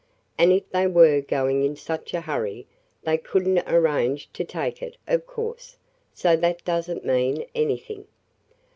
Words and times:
And 0.35 0.51
if 0.51 0.67
they 0.71 0.87
were 0.87 1.21
going 1.21 1.61
in 1.63 1.75
such 1.75 2.15
a 2.15 2.21
hurry, 2.21 2.65
they 3.03 3.19
could 3.19 3.47
n't 3.47 3.61
arrange 3.71 4.33
to 4.33 4.43
take 4.43 4.81
it, 4.81 4.97
of 5.05 5.27
course. 5.27 5.77
So 6.11 6.35
that 6.37 6.65
does 6.65 6.89
n't 6.89 7.05
mean 7.05 7.45
anything." 7.53 8.07